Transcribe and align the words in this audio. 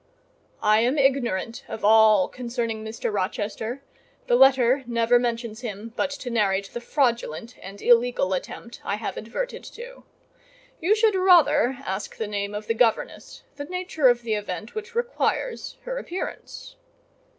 "I 0.63 0.79
am 0.79 0.97
ignorant 0.97 1.63
of 1.67 1.85
all 1.85 2.27
concerning 2.27 2.83
Mr. 2.83 3.13
Rochester: 3.13 3.83
the 4.25 4.35
letter 4.35 4.83
never 4.87 5.19
mentions 5.19 5.61
him 5.61 5.93
but 5.95 6.09
to 6.09 6.31
narrate 6.31 6.71
the 6.73 6.81
fraudulent 6.81 7.55
and 7.61 7.79
illegal 7.83 8.33
attempt 8.33 8.81
I 8.83 8.95
have 8.95 9.15
adverted 9.15 9.63
to. 9.65 10.03
You 10.79 10.95
should 10.95 11.13
rather 11.13 11.77
ask 11.85 12.15
the 12.17 12.25
name 12.25 12.55
of 12.55 12.65
the 12.65 12.73
governess—the 12.73 13.65
nature 13.65 14.07
of 14.07 14.23
the 14.23 14.33
event 14.33 14.73
which 14.73 14.95
requires 14.95 15.77
her 15.83 15.99
appearance." 15.99 16.77